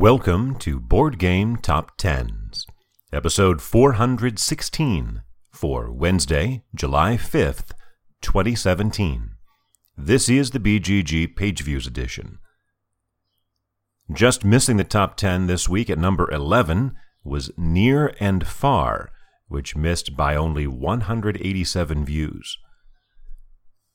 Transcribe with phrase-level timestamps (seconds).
[0.00, 2.66] Welcome to Board Game Top Tens,
[3.12, 7.72] episode 416 for Wednesday, July 5th,
[8.22, 9.32] 2017.
[9.98, 12.38] This is the BGG Page Views edition.
[14.10, 19.12] Just missing the top 10 this week at number 11 was Near and Far,
[19.48, 22.56] which missed by only 187 views.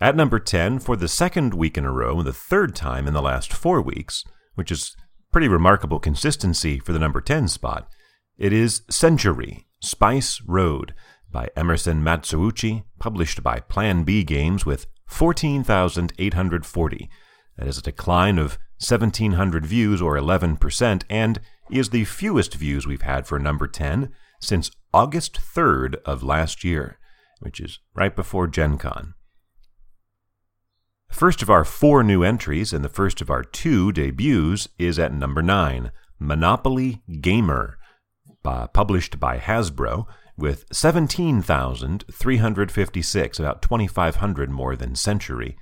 [0.00, 3.12] At number 10, for the second week in a row and the third time in
[3.12, 4.24] the last four weeks,
[4.54, 4.96] which is
[5.30, 7.88] pretty remarkable consistency for the number 10 spot,
[8.36, 10.94] it is Century Spice Road
[11.30, 17.10] by Emerson Matsuuchi, published by Plan B Games with 14,840.
[17.56, 21.40] That is a decline of 1,700 views or 11%, and
[21.70, 26.98] is the fewest views we've had for number 10 since August 3rd of last year,
[27.40, 29.14] which is right before Gen Con.
[31.10, 35.12] First of our four new entries and the first of our two debuts is at
[35.12, 37.76] number 9, Monopoly Gamer,
[38.44, 40.06] uh, published by Hasbro,
[40.38, 45.58] with 17,356, about 2,500 more than Century.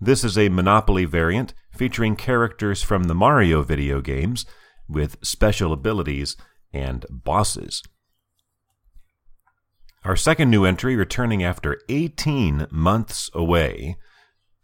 [0.00, 4.44] This is a Monopoly variant featuring characters from the Mario video games
[4.88, 6.36] with special abilities
[6.72, 7.84] and bosses.
[10.04, 13.96] Our second new entry, returning after 18 months away,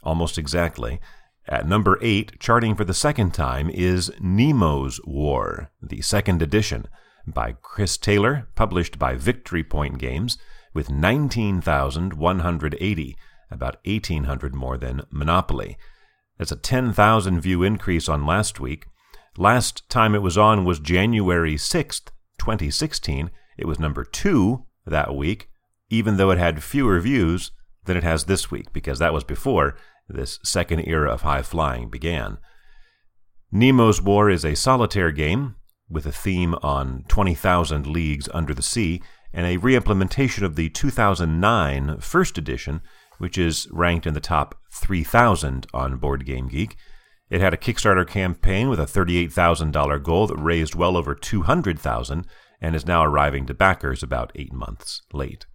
[0.05, 1.01] almost exactly.
[1.47, 6.87] At number 8, charting for the second time, is Nemo's War, the second edition,
[7.27, 10.39] by Chris Taylor, published by Victory Point Games,
[10.73, 13.17] with 19,180,
[13.51, 15.77] about 1,800 more than Monopoly.
[16.39, 18.87] That's a 10,000 view increase on last week.
[19.37, 23.31] Last time it was on was January 6th, 2016.
[23.59, 25.49] It was number 2 that week,
[25.91, 27.53] even though it had fewer views
[27.85, 29.77] than it has this week, because that was before
[30.09, 32.39] this second era of high flying began.
[33.53, 35.57] Nemo's War is a solitaire game
[35.89, 42.01] with a theme on 20,000 leagues under the sea and a reimplementation of the 2009
[42.01, 42.81] first edition,
[43.19, 46.77] which is ranked in the top 3,000 on Board Game Geek.
[47.31, 52.27] It had a Kickstarter campaign with a $38,000 goal that raised well over 200,000
[52.61, 55.47] and is now arriving to backers about 8 months late.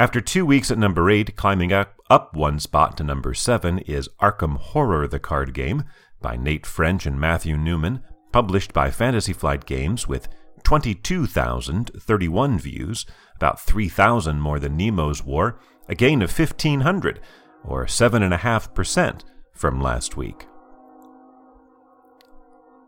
[0.00, 4.08] After two weeks at number 8, climbing up, up one spot to number 7 is
[4.18, 5.84] Arkham Horror the Card Game
[6.22, 8.02] by Nate French and Matthew Newman,
[8.32, 10.28] published by Fantasy Flight Games with
[10.62, 13.04] 22,031 views,
[13.36, 17.20] about 3,000 more than Nemo's War, a gain of 1,500,
[17.62, 19.20] or 7.5%
[19.52, 20.46] from last week.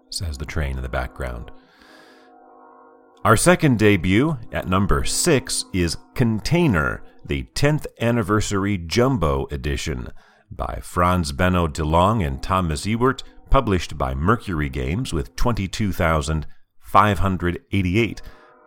[0.09, 1.51] Says the train in the background.
[3.25, 10.09] Our second debut, at number 6, is Container, the 10th Anniversary Jumbo Edition,
[10.50, 18.22] by Franz Benno Delonge and Thomas Ewert, published by Mercury Games with 22,588,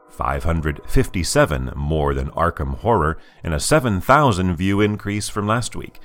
[0.09, 5.99] 557 more than Arkham Horror, and a 7,000 view increase from last week.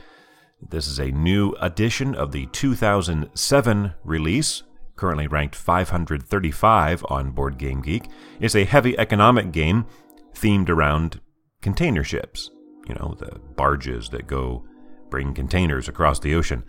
[0.60, 4.64] This is a new edition of the 2007 release,
[5.00, 8.04] currently ranked 535 on Board Game Geek,
[8.38, 9.86] is a heavy economic game
[10.34, 11.20] themed around
[11.62, 12.50] container ships.
[12.86, 14.62] You know, the barges that go
[15.08, 16.64] bring containers across the ocean.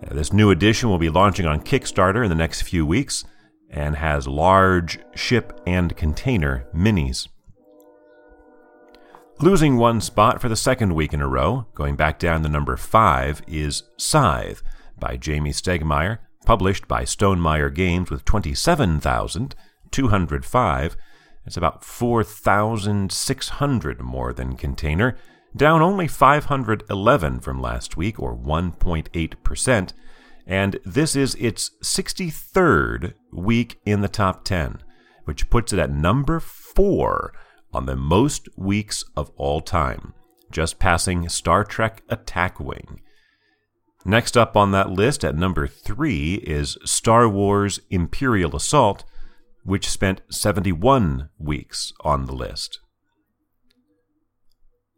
[0.00, 3.24] Uh, this new edition will be launching on Kickstarter in the next few weeks
[3.68, 7.26] and has large ship and container minis.
[9.40, 12.76] Losing one spot for the second week in a row, going back down to number
[12.76, 14.62] 5, is Scythe
[15.00, 20.96] by Jamey Stegmaier, published by Stonemaier Games with 27,205.
[21.46, 25.16] It's about 4,600 more than Container,
[25.56, 29.92] down only 511 from last week, or 1.8%.
[30.46, 34.78] And this is its 63rd week in the top 10,
[35.24, 37.32] which puts it at number 4
[37.72, 40.14] on the most weeks of all time,
[40.50, 43.00] just passing Star Trek Attack Wing.
[44.04, 49.04] Next up on that list at number three is Star Wars Imperial Assault,
[49.62, 52.80] which spent 71 weeks on the list.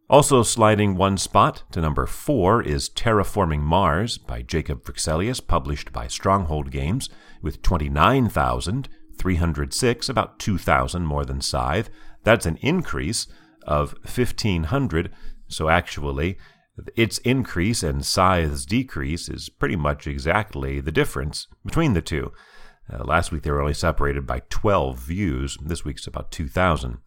[0.09, 6.07] Also sliding one spot to number four is Terraforming Mars by Jacob Fryxelius, published by
[6.07, 7.09] Stronghold Games,
[7.41, 11.91] with 29,306, about 2,000 more than Scythe.
[12.25, 13.27] That's an increase
[13.67, 15.11] of 1,500,
[15.49, 16.39] so actually
[16.97, 22.33] its increase and Scythe's decrease is pretty much exactly the difference between the two.
[22.93, 25.57] Uh, last week they were only separated by 12 views.
[25.63, 26.99] This week's about 2,000.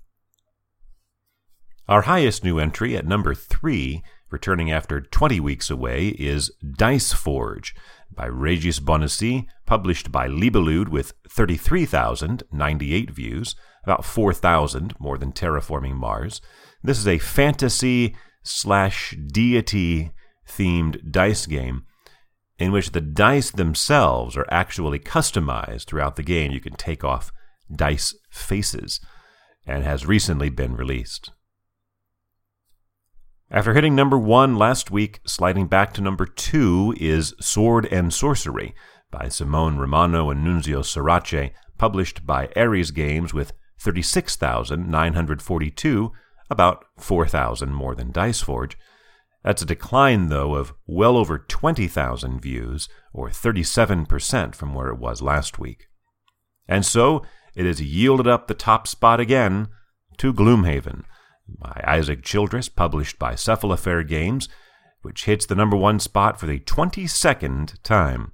[1.87, 7.75] Our highest new entry at number 3, returning after 20 weeks away, is Dice Forge
[8.11, 16.41] by Regis Bonnessée, published by Libellud with 33,098 views, about 4,000 more than Terraforming Mars.
[16.81, 18.15] This is a fantasy
[18.45, 20.11] slash deity
[20.47, 21.83] themed dice game
[22.57, 26.51] in which the dice themselves are actually customized throughout the game.
[26.51, 27.31] You can take off
[27.73, 28.99] dice faces
[29.65, 31.31] and has recently been released.
[33.51, 38.73] After hitting number one last week, sliding back to number two is Sword and Sorcery
[39.11, 46.11] by Simone Romano and Nunzio Surace, published by Ares Games with 36,942,
[46.49, 48.75] about 4,000 more than Diceforge.
[49.43, 55.21] That's a decline, though, of well over 20,000 views, or 37% from where it was
[55.21, 55.85] last week.
[56.67, 57.23] And so,
[57.55, 59.67] it has yielded up the top spot again
[60.17, 61.03] to Gloomhaven
[61.47, 64.49] by Isaac Childress, published by Cephalofair Games,
[65.01, 68.31] which hits the number one spot for the 22nd time.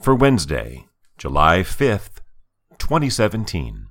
[0.00, 0.86] For Wednesday,
[1.18, 2.20] July 5th,
[2.78, 3.88] 2017.